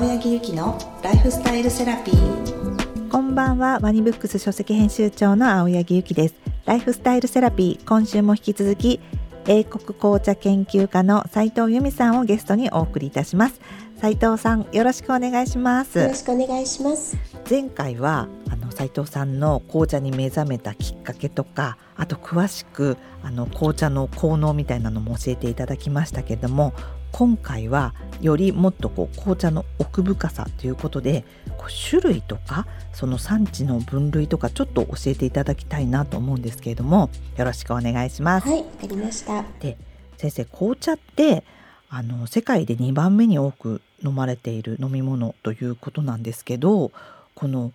[0.00, 3.10] 青柳ゆきのライフスタイルセラピー。
[3.10, 3.80] こんばんは。
[3.82, 6.36] ワニブックス書籍編集長の青柳ゆきです。
[6.64, 8.98] ライフスタイルセラピー今週も引き続き
[9.46, 13.60] 英国紅茶研究家の斉藤由美さんをゲストにお送りいたします。
[14.00, 15.98] 斉藤さんよろしくお願いします。
[15.98, 17.18] よろしくお願いします。
[17.48, 26.72] 前回はあの斉藤さんの紅茶に目覚めたきっかけとかあと詳しくあの紅茶の効能みたいなのも教えていただきましたけれども
[27.12, 31.24] 今回はよりもっとこう紅茶の奥深さということで
[31.58, 38.48] こう種類とかその産地の分類とかちょっと教えていただきたいなと思うんですけれどもよろしくお願いします。
[38.48, 39.76] はいわかりましたで
[40.16, 41.44] 先生紅茶って
[41.88, 46.92] あの世界で2番目に多く飲まれている飲み物ということなんですけど
[47.34, 47.72] この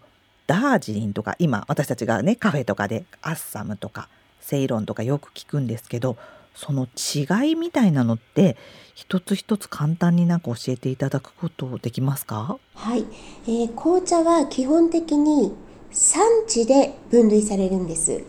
[0.48, 4.09] ダージリンとか今私たちがねカフェとかでアッサムとか
[4.40, 6.17] セイロンとかよく聞くんですけど
[6.55, 8.58] その違いみたいなのって
[8.95, 12.58] 一つ一つ簡単になんか教えていただくことできますか？
[12.76, 13.06] はい、
[13.45, 15.53] えー、紅茶は基本的に
[15.92, 18.23] 産地で分類されるんです。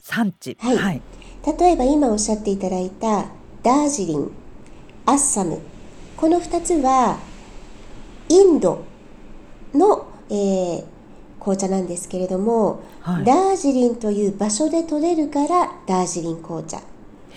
[0.00, 0.56] 産地。
[0.60, 0.76] はい。
[0.76, 1.02] はい、
[1.58, 3.26] 例えば今おっしゃっていただいた
[3.62, 4.30] ダージリン
[5.04, 5.58] アッサム。
[6.16, 7.18] この2つは
[8.28, 8.84] インド
[9.74, 10.84] の、えー
[11.38, 13.24] 紅茶なんですけれども、はい。
[13.24, 16.80] ダージリンという場所で取れるからダージリン紅茶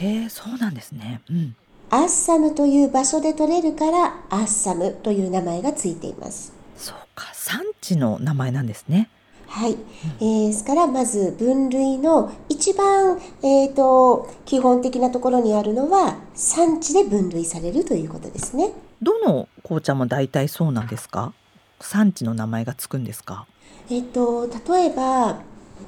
[0.01, 1.21] へえそうなんですね。
[1.29, 1.55] うん。
[1.91, 6.53] アッサムという場所で取れるからアッサムという名前がついています。
[6.77, 7.25] そうか。
[7.33, 9.09] 産地の名前なんですね。
[9.47, 9.75] はい、
[10.19, 18.71] えーですからまず分類の一番、えー、と基本的なところにあるのは産地で分類されるということですね。
[19.01, 21.33] どの紅茶も大体そうなんですか？
[21.81, 23.47] 産地の名前がつくんですか？
[23.89, 25.39] えっ、と例えば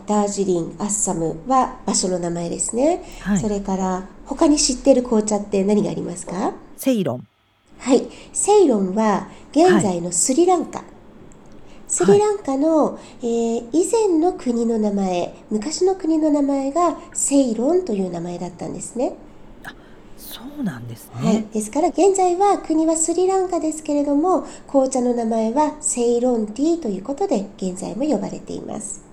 [0.07, 3.03] ダージリンアッサムは場所の名前ですね。
[3.21, 3.39] はい。
[3.39, 6.53] それから他に知ってる紅茶って何がありますか？
[6.77, 7.27] セイロン。
[7.79, 10.83] はい、セイロンは現在のスリランカ、
[11.87, 19.15] スリランカの、えー以前の国の名前昔の国の名前がセイロンという名前だったんですね。
[20.17, 29.03] そうなんですね、はい、ですから現在は国はスリランカですけれども紅茶の名前はセイロンティーということで現在も呼ばれています。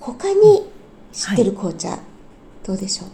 [0.00, 0.66] 他に
[1.12, 1.98] 知ってる紅茶、
[2.64, 3.08] どうでしょう？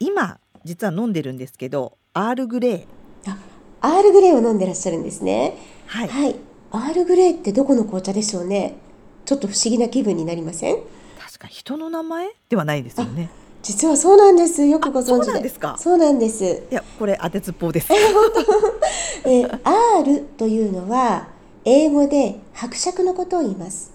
[0.00, 2.86] 今実は飲んでるんですけどアールグレイ。
[3.26, 3.36] あ
[3.80, 5.56] アールグレイを飲んでらっしゃるんですね。
[5.86, 6.36] はい、はい、
[6.70, 8.76] アールグレイってどこの紅茶でしょうね？
[9.26, 10.76] ちょっと不思議な気分になりません？
[11.18, 13.28] 確か人の名前ではないですよね。
[13.62, 14.64] 実はそうなんです。
[14.64, 15.48] よくご存知で。
[15.48, 15.76] すか？
[15.78, 16.44] そうなんです。
[16.70, 17.88] いやこれ当てずっぽうです。
[19.24, 19.60] え ー、
[20.00, 21.28] R というのは
[21.64, 23.92] 英語で伯爵のことを言います。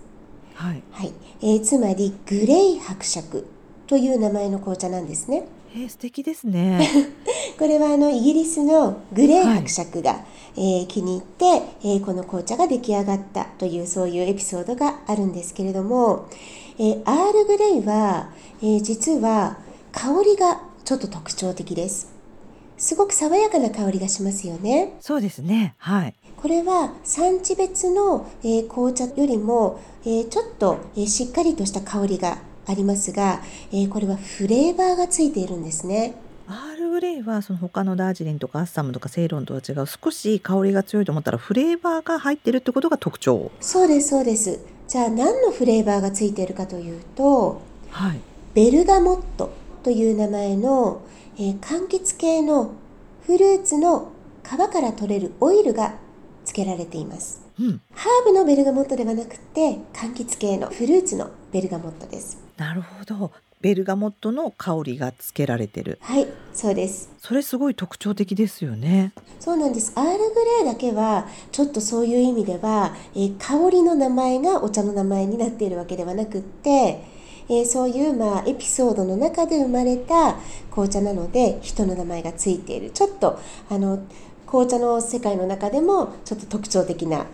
[0.55, 0.83] はい。
[0.91, 3.47] はい、えーつまりグレイ伯爵
[3.87, 5.45] という名前の紅茶なんですね。
[5.75, 6.79] えー、素敵ですね
[7.59, 10.25] これはあのイギリスのグレイ伯爵が、
[10.57, 11.45] えー気に入って、
[11.83, 16.25] えーこの紅茶が出来上がったというそういうエピソードがあるんですけれども、
[16.79, 18.29] えーアールグレイは、
[18.61, 19.57] えー実は
[19.91, 22.18] 香りがちょっと特徴的です。
[22.79, 24.95] すごく爽やかな香りがしますよね。
[24.99, 33.41] そうですねはいこれは産地別の、えー紅茶よりも、えーちょっと、えーしっかりとした香りがありますが、
[33.71, 36.15] えーこれはフレーバーがついているんですね。
[36.47, 44.59] アールグレイはその他のダージリンとかアッサムとかセイロンとは違う少し香りが強いと思ったらフレーバーが入ってるってことが特徴そうですそうです。
[44.87, 47.61] じゃあ何のフレーバーがついているかというと
[47.91, 48.19] はい
[48.55, 49.51] ベルガモット
[49.83, 51.01] という名前の、
[51.39, 52.73] えー柑橘系の
[53.25, 54.11] フルーツの
[54.43, 55.93] 皮から取れるオイルが
[56.43, 57.41] 付けられています。
[57.57, 62.37] うんハーブのベルガモットではなくて柑橘系のフルーツのベルガモットです。
[62.57, 67.09] なるほどベルガモットの香りがつけられてるはい、そうです。
[67.19, 69.93] それすごい特徴的ですよねそうなんです。
[69.95, 77.18] アールグレイだけはちょっとそういう意味では、えー香りの名前がお茶の名前になっているわけではなくって、
[77.49, 80.35] えーそういうまあエピソードの中で生まれた
[80.71, 83.39] 紅茶なので人の名前がついているちょっと
[83.69, 83.99] あの
[84.45, 87.25] 紅茶の世界の中でもちょっと特徴的な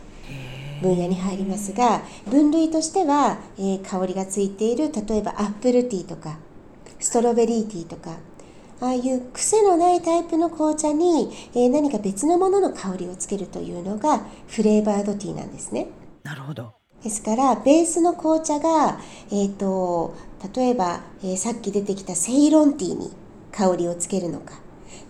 [0.81, 6.37] 分野に入りますが分類としては、えー香りがついている例えばアップルティーとか
[6.99, 8.17] ストロベリーティーとか
[8.81, 15.87] ああいう癖のないタイプの紅茶に、えー何か別のものの香りをつけるというのがフレーバードティーなんですね。
[16.23, 16.73] なるほど
[17.05, 18.99] ですからベースの紅茶が、
[19.29, 20.15] えー、と
[20.55, 23.11] 例えば、えーさっき出てきたセイロンティーに
[23.51, 24.53] 香りをつけるのか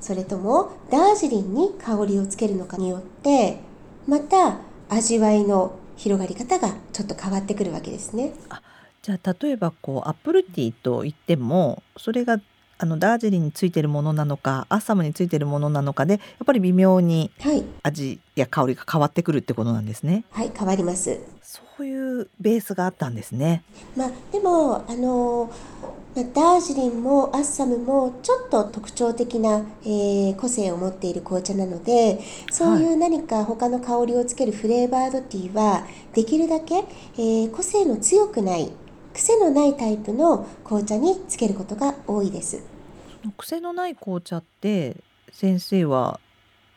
[0.02, 3.60] それともダージリンに香りをつけるのかによって
[4.08, 4.58] また
[4.90, 8.34] 味わいの広がり方がちょっと変わってくるわけですね。
[9.02, 12.42] じゃあ例えばこうアップルティーと言ってもそれが
[12.78, 20.26] あのダージリンについてるものなのかアッサムについてるものなのかでやっぱり微妙にはい、味や香りが変わってくるってことなんですね。
[20.32, 23.64] はい変わりますそういうベースがあったんですね。
[23.96, 25.52] まあでもあの
[26.16, 32.20] まあダージリンもアッサムもちょっと特徴的な、えー個性を持っている紅茶なので
[32.52, 36.76] そういう何か他の香りをつけるフレーバードティーはできるだけ、
[37.16, 38.72] えー個性の強くない
[39.16, 42.62] 癖のないタイプの紅茶につけることが多いです。
[43.38, 44.98] 癖のない紅茶って
[45.32, 46.20] 先生は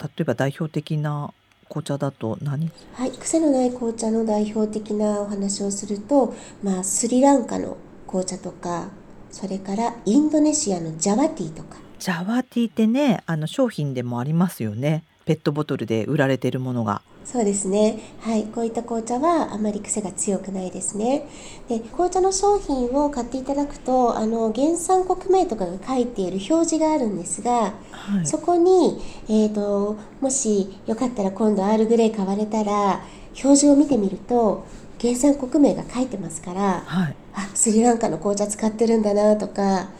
[0.00, 1.34] 例えば代表的な
[1.68, 2.70] 紅茶だと何？
[2.94, 6.32] はい、癖のない紅茶の代表的なお話をすると、
[6.62, 7.76] まあ、スリランカの
[8.06, 8.88] 紅茶とか
[9.32, 11.78] それからインドネシアのジャワティーとか。
[11.98, 17.02] ジャワティーってねあの商品でもありますよねペットボトルで売られているものが。
[17.22, 21.28] そうですね、はい、こういった紅茶はあまり癖が強くないですね。
[21.68, 28.26] で紅茶の商品を買っていただくとあの原産国名とかが書いている表示があるんですが、はい。
[28.26, 33.02] そこに、えー、ともしよかったら今度アールグレイ買われたら
[33.34, 34.64] 表示を見てみると
[34.98, 39.90] 原産国名が書いてますからはい、あスリランカの紅茶使ってるんだなとか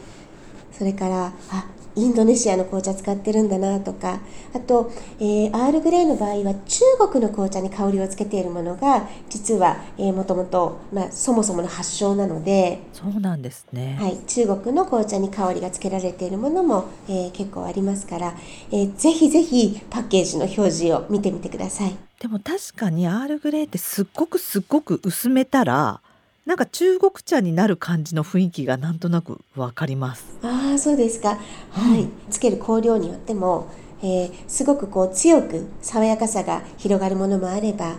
[0.72, 1.66] それからあ
[1.96, 4.20] インドネシアの紅茶使ってるんだなとか
[4.54, 13.96] あと、えーアールグレイの場合は中国の紅茶に香りをつけているものが実は、えー、もともと、まあ、そもそもの発祥なので、そうなんですね。
[14.00, 18.34] はい、中国の紅茶に香りがつけられているものも、えー結構ありますから、
[18.70, 21.96] えーぜひぜひパッケージの表示を見てみてください。
[22.20, 26.00] でも確かにアールグレーってすっごくすっごく薄めたら
[26.48, 30.24] なんか中国茶になる感じの雰囲気がなんとなくわかります。
[30.42, 31.38] ああそうですか、
[31.72, 37.96] はい、うんつける香料によっても、えーすごくこう強く爽やかさが広がるものもあれば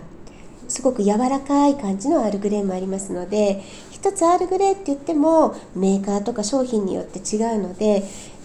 [0.66, 3.62] すごく柔らかい感じのアールグレーもありますので
[3.92, 8.00] 一つアールグレーって言ってもメーカーとか商品によって違うので、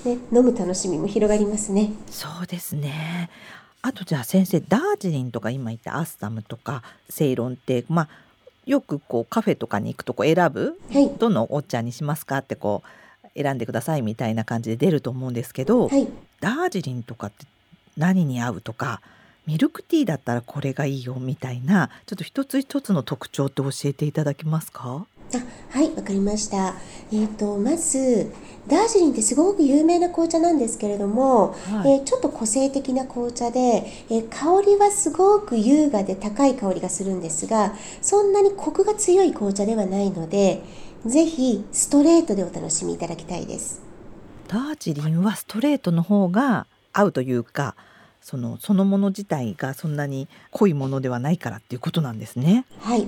[0.06, 1.94] ね、飲む楽しみも広がりますね。
[2.12, 3.32] そうですね。
[3.82, 8.25] あとじゃあ先生ダージリンとか今言ったアッサムとかセイロンってまあ
[8.66, 10.80] よくこうカフェとかに行くとこう選ぶ？
[10.92, 12.84] はい、どのお茶にしますかってこ
[13.24, 16.08] う選んでくださいみたいな感じで出ると思うんですけど、はい。
[16.40, 17.46] ダージリンとかって
[17.98, 19.02] 何に合うとか
[19.46, 25.06] ミルクティーだったらこれがいいよみたいなちょっと一つ一つの特徴って教えていただけますか？
[25.34, 26.76] あはいわかりました。
[27.12, 28.32] えー、とまず
[28.68, 40.64] ダージリンってすごく有名な紅茶なんですけれども、はいえーちょっと個性的な紅茶で、えー香りはすごく優雅で高い香りがするんですがそんなにコクが強い紅茶ではないので
[41.06, 43.82] ぜひストレートでお楽しみいただきたいです。
[44.48, 47.76] ダージリンはストレートの方が合うというか
[48.26, 52.66] そのそのもの自体がそんなに濃いものではないからっていうことなんですね。
[52.80, 53.08] はい、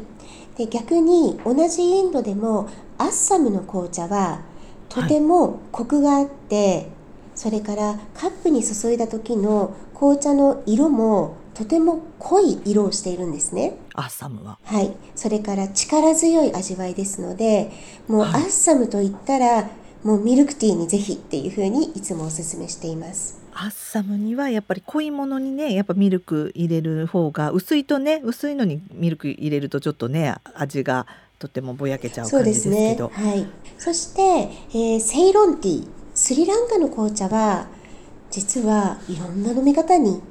[0.55, 2.69] で逆に同じインドでも
[2.99, 4.41] アッサムの紅茶は
[4.89, 6.89] とてもコクがあって、
[7.33, 13.75] それからカップに注いだ時の紅茶の色もとても濃い色をしているんですね。
[13.95, 14.59] アッサムは。
[14.63, 17.71] はい、それから力強い味わいですので
[18.07, 19.67] もうアはいッサムといったら
[20.03, 23.46] もうミルクティーにぜひっていうふうにいつもお勧めしています。
[23.59, 31.07] アッサムにはやっぱり濃いものにねやっぱミルク入れる方が薄いとね薄いのにミルク入れるとちょっとね味が
[31.39, 33.09] とてもぼやけちゃうそう感じですけど。
[33.09, 37.68] はい、そして、えーセイロンティースリランカの紅茶は
[38.30, 40.21] 実はいろんな飲み方に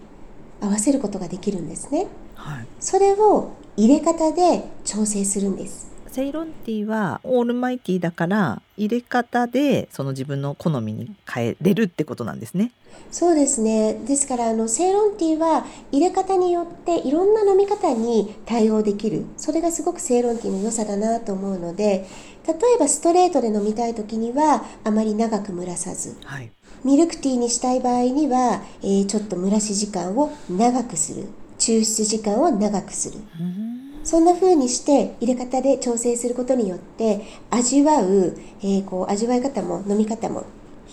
[0.61, 2.07] 合わせることができるんですね。
[2.35, 2.67] はい。
[2.81, 12.73] それを入れ方で調整するんですセイロンティーはオールマイティーだから入れ方でその自分の好みに変えれるってことなんですね。
[13.11, 13.93] そうですね。
[14.07, 19.27] ですからあのセイロンティーは入れ方によっていろんな飲み方に対応できる。
[19.37, 22.07] それがすごくセイロンティーの良さだなと思うので
[22.47, 26.51] 例えばストレートで飲みたい時にはあまり長く蒸らさずはい。
[26.83, 31.27] ミルクティーにしたい場合には、えーちょっと蒸らし時間を長くする。
[31.59, 33.19] 抽出時間を長くする。
[33.19, 40.45] うーんそんな風にして入れ方で調整することによって味わう、えーこう味わい方も飲み方も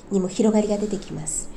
[0.10, 1.50] にも広がりが出てきます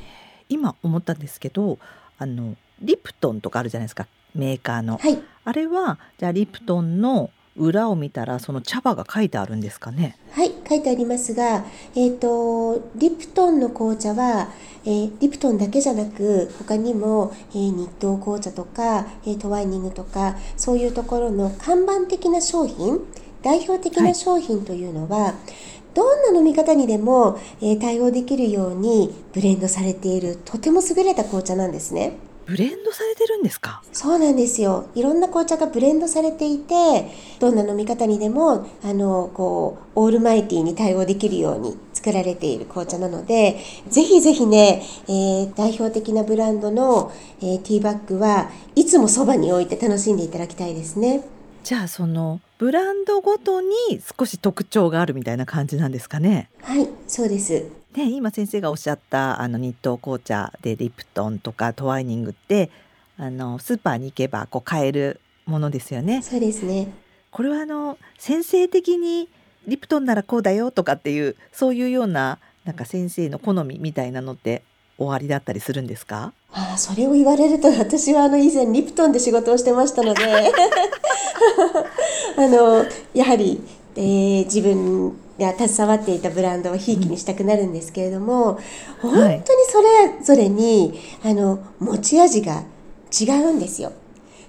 [0.49, 1.79] 今思ったんですけど
[2.19, 4.97] あのリプトンとかあるじゃないですかメーカーの。
[4.97, 10.15] はいあれはじゃあリプトンの裏を見たらその茶葉が書いてあるんですかね？
[10.31, 14.49] はい書いてありますが、えー、とリプトンの紅茶は、
[14.85, 22.99] えーリプトンだけじゃなく他にも、えー日東紅茶とか、えートワイニングとかそういうところの看板的な商品
[23.41, 25.35] 代表的はない商品というのは、
[25.93, 32.17] どんな飲み方にでも、えー対応できるようにブレンドされているとても優れた紅茶なんですね。
[32.47, 33.83] ブレンドされてるんですか？
[33.91, 34.87] そうなんですよ。
[34.95, 43.57] いろんな紅茶がブレンドされていて、どんな飲み方にでも、あの、こう、オールマイティーに対応できるように作られている紅茶なので
[43.89, 47.11] ぜひぜひね、えー、代表的なブランドの、
[47.41, 51.23] えー、ティーバッグはいつもそばに置いて楽しんでいただきたいですね。
[51.63, 53.67] じゃあそのブランドごとに
[54.17, 56.49] 少し特徴があるみたいな感じなんですかね。
[56.61, 62.69] はいそうですね、今先生がおっしゃったあの日東紅茶でリプトンとかトワイニングって
[63.17, 66.21] あのスーパーに行けばこう買えるものですよね。
[66.21, 66.89] そうですね。
[67.31, 69.29] これはあの先生的に
[69.67, 74.63] リプトンならこうだよとかっていうそういうようななんか先生の好みみたいなのって
[74.97, 76.33] 終わりだったりするんですか？
[76.51, 80.23] ああそれを言われると私はあの以前リプトンで仕事をしてましたので。
[82.37, 83.61] あのやはり、
[83.95, 88.59] えー、自分が携わっていたブランドをひいきにしたくなるんですけれども、
[89.03, 92.63] うん、本当にそれぞれに、あの持ち味が
[93.19, 93.91] 違うんですよ。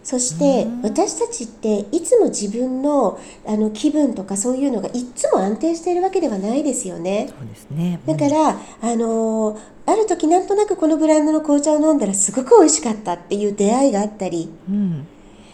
[0.09, 7.29] そして私たちっていつも自分のあの気分とかそういうのがいつも安定しているわけではないですよね。
[7.29, 8.49] そうですね、うん、だから
[8.81, 15.07] あのある時なんとなくこのブランドの紅茶を飲んだらすごく美味しかったっていう出会いがあったり、うん、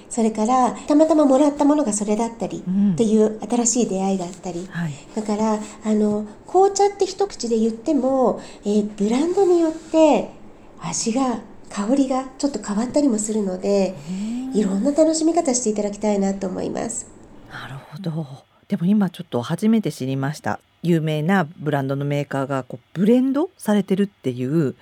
[0.08, 5.58] それからたまたまもらったものがそれだったりっていう新しい出会いがあったり、はい、だからあ
[5.92, 10.30] の紅茶って一口で言っても、えー、ブランドによって
[10.80, 13.96] 味が香りがちょっと変わったりもするので
[14.54, 17.06] いろんな楽しみ方していただきたいなと思います。
[17.50, 24.74] なるほどでも今ちょっと初めて知りました有名なブランドのメーカーがこうブレンドされてるっていう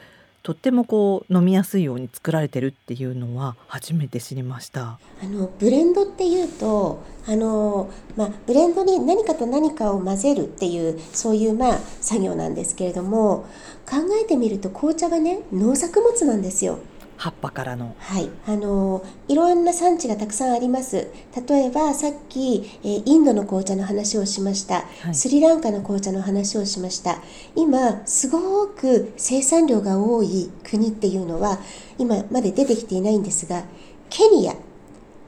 [0.43, 13.47] とってもこう飲みやすいように作られてるっていうのは初めて知りましたあのブレンドっていうとあの、まあ、ブレンドに何かと何かを混ぜるっていうそういうまあ作業なんですけれども
[13.89, 16.79] 考えてみると紅茶はね農作物なんですよ。
[17.23, 17.95] 葉っぱからの。
[18.01, 18.29] はい。
[18.49, 21.09] あのいろんな産地がたくさんあります。
[21.49, 27.23] 例えばさっき、えー、インドの紅茶の話をしました、はい、スリランカの紅茶の話をしました。
[27.55, 31.61] 今すごく生産量が多い国っていうのは
[31.97, 33.63] 今まで出てきていないんですが
[34.11, 34.57] ケニア。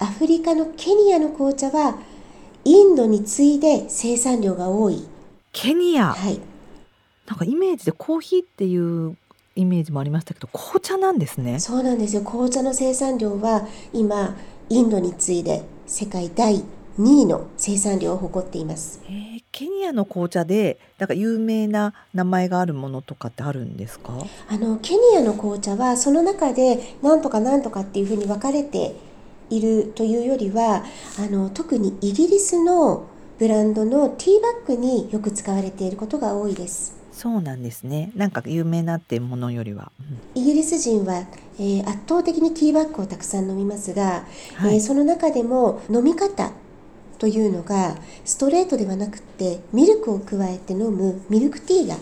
[0.01, 2.01] アフリカのケニアの紅茶は
[2.65, 5.07] インドに次いで生産量が多い。
[5.53, 6.13] ケニア。
[6.13, 6.41] はい。
[7.29, 9.17] なんかイメージでコーヒーっていう
[9.57, 14.37] イメージもありましたけど紅茶なんですねそうなんですよ紅茶の生産量は今
[14.69, 16.57] インドに次いで世界第
[16.99, 19.01] 2位の生産量を誇っています。
[19.07, 24.13] えー、ケニアの紅茶でなんか有名な名前があるものとかってあるんですか？
[24.49, 28.95] あのケニアの紅茶はその中でなんとかなんとかっていうふうに分かれて
[29.51, 30.85] いるというよりは
[31.19, 33.07] あの特にイギリスの
[33.41, 36.95] ブランドのティーバッグによく使われていることが多いです。
[37.15, 38.11] そうなんですね。
[38.17, 39.93] なんか有名なってものよりは、
[40.35, 41.25] うん、イギリス人は、
[41.59, 44.25] えー、圧倒的にティーバッグをたくさん飲みますが、
[44.57, 46.51] はい、えー、その中でも飲み方
[47.19, 51.97] というのがストレートではなくてミルクを加えて飲むミルクティーが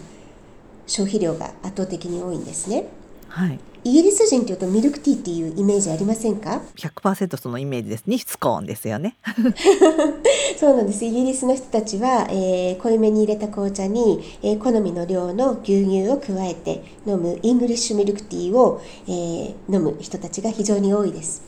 [0.87, 2.87] 消費量が圧倒的に多いんですね。
[3.29, 8.07] はいイギリス人というとミルクティーっていうイメージありませんか？100%そのイメージです。
[8.07, 9.17] ねスコーンですよね。
[10.57, 11.05] そうなんです。
[11.05, 21.43] イギリスの人たちは、えー、濃いめに入れた紅茶に、えー、好みの量の牛乳を加えて飲むイングリッシュミルクティーを、えー、飲む人たちが非常に多いです。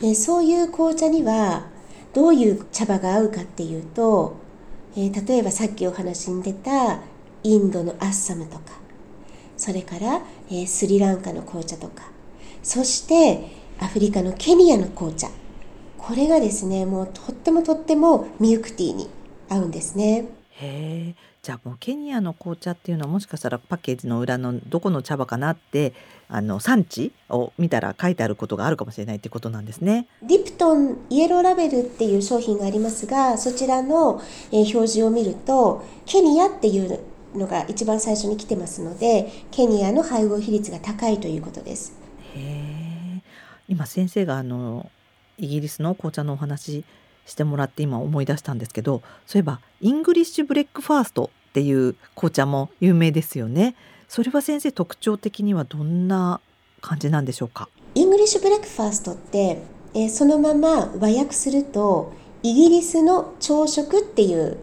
[0.00, 1.66] でそういう紅茶には
[2.14, 4.34] どういう茶葉が合うかっていうと、
[4.96, 6.98] えー、例えばさっきお話に出た
[7.44, 8.78] インドのアッサムとか
[9.58, 12.04] それから、えー、スリランカの紅茶とか
[12.62, 13.50] そして
[13.80, 15.28] アフリカのケニアの紅茶
[15.96, 19.08] これがですねもうとってもとってもミルクティーに
[19.48, 20.26] 合うんですね。
[20.60, 25.94] へえじゃあもうケニアの紅茶っていうのはもしかしたらパッケージの裏のどこの茶葉かなって
[26.28, 30.08] あの産地を見たら書いてあることがあるかもしれないってことなんですね。
[30.22, 37.00] リプトンイエローラベルっていう商品がありますがそちらの、えー、表示を見るとケニアっていう
[37.38, 41.92] のが一番最初に来てますのでケニアの配合比率が高いということです。
[42.34, 43.22] へ
[43.68, 44.90] 今先生があの
[45.38, 46.84] イギリスの紅茶のお話
[47.24, 53.74] してもらって今思い出したんですけどそういえばイングリッシュブレックファーストっていう紅茶も有名ですよね。
[54.08, 56.40] それは先生特徴的にはどんな
[56.80, 57.68] 感じなんでしょうか？
[57.94, 59.62] イングリッシュブレックファーストって、
[59.94, 64.56] えー、そのまま和訳するとイギリスの朝食っていう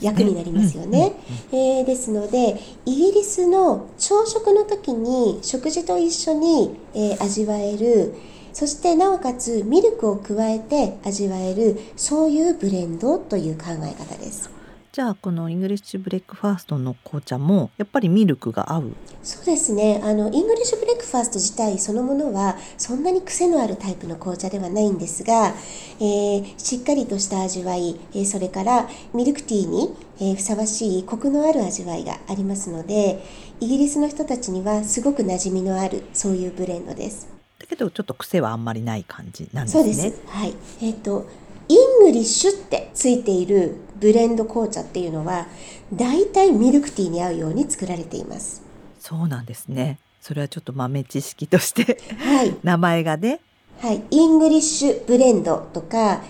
[0.00, 1.12] 訳になりますよね。
[1.52, 8.14] えですのでイギリスの朝食の時に食事と一緒に、えー、味わえる
[8.52, 14.59] そしてなおかつミルクを加えて味わえるそういうブレンドという考え方です。
[14.92, 18.92] じゃあこのイングリッシュブレックファーストの紅茶もやっぱりミルクが合う？
[19.22, 20.00] そうですね。
[20.02, 25.54] あのイングリッシュブレックファースト自体そのものはそんなに癖のあるタイプの紅茶ではないんですが、
[26.00, 33.24] えー、しっかりとした味わい、えー、それからミルクティーに、えー、ふさわしいコクのある味わいがありますので
[33.60, 37.28] イギリスの人たちにはすごく馴染みのあるそういうブレンドです。
[37.60, 39.94] だけどちょっと癖はあんまりない感じなんですね。
[39.94, 40.22] そうです。
[40.26, 40.54] はい。
[40.80, 41.28] えっ、ー、と
[41.70, 45.46] イングリッシュってついているブレンド紅茶っていうのは
[45.92, 48.60] だいたいミルクティーに合うように作られています。
[48.98, 50.00] そうなんですね。
[50.20, 53.40] それはちょっと豆知識としてはい、 名前がね。
[53.78, 56.22] はい、イングリッシュブレンドとか、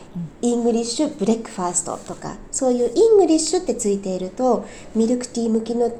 [0.43, 5.91] イングリッシュブレックファーストとかそういうイングリッシュってついているとミルクティー向きの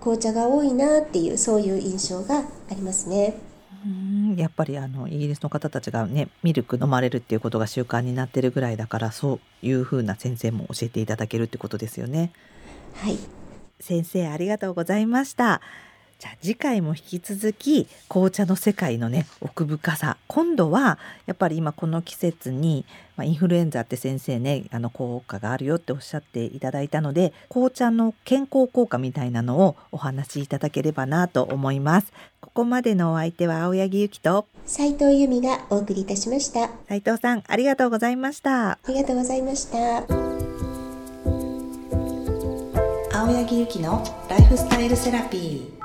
[0.00, 3.34] 紅茶が多いなっていうそういう印象がありますね。
[3.84, 12.32] うんやっぱりあのイギリスの方たちがねミルク飲まれるっていうことが習慣になってるぐらいだからそういうふうな先生も教えていただけるってことですよね。
[12.94, 13.18] はい
[13.80, 15.60] 先生ありがとうございました。
[16.18, 20.16] じゃあ次回も引き続き紅茶の世界のね奥深さ。
[20.26, 22.84] 今度はやっぱり今この季節に、
[23.16, 32.12] まあ、インフルエンザって先生ねあの効果があるよっておっしゃっていただいたので紅茶の健康効果みたいなのをお話しいただければなと思います。
[32.40, 36.70] ここまでのお相手は青柳ゆきと斉藤由美がお送りいたしました。
[36.88, 38.72] 斉藤さんありがとうございました。
[38.72, 40.04] ありがとうございました。
[43.16, 45.83] 青柳ゆきのライフスタイルセラピー